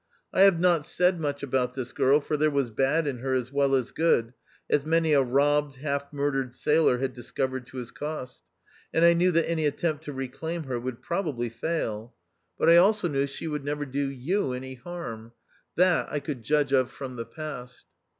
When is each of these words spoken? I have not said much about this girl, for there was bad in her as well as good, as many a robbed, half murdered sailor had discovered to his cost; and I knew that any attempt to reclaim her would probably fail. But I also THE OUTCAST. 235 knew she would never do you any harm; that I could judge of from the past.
I 0.33 0.41
have 0.41 0.59
not 0.59 0.87
said 0.87 1.19
much 1.19 1.43
about 1.43 1.75
this 1.75 1.93
girl, 1.93 2.21
for 2.21 2.35
there 2.35 2.49
was 2.49 2.71
bad 2.71 3.05
in 3.05 3.19
her 3.19 3.35
as 3.35 3.51
well 3.51 3.75
as 3.75 3.91
good, 3.91 4.33
as 4.67 4.83
many 4.83 5.13
a 5.13 5.21
robbed, 5.21 5.75
half 5.75 6.11
murdered 6.11 6.55
sailor 6.55 6.97
had 6.97 7.13
discovered 7.13 7.67
to 7.67 7.77
his 7.77 7.91
cost; 7.91 8.41
and 8.91 9.05
I 9.05 9.13
knew 9.13 9.31
that 9.33 9.47
any 9.47 9.67
attempt 9.67 10.03
to 10.05 10.11
reclaim 10.11 10.63
her 10.63 10.79
would 10.79 11.03
probably 11.03 11.49
fail. 11.49 12.15
But 12.57 12.67
I 12.67 12.77
also 12.77 13.07
THE 13.07 13.19
OUTCAST. 13.19 13.37
235 13.37 13.37
knew 13.37 13.37
she 13.37 13.47
would 13.47 13.63
never 13.63 13.85
do 13.85 14.09
you 14.19 14.53
any 14.53 14.73
harm; 14.73 15.33
that 15.75 16.11
I 16.11 16.19
could 16.19 16.41
judge 16.41 16.73
of 16.73 16.89
from 16.89 17.15
the 17.15 17.25
past. 17.27 17.85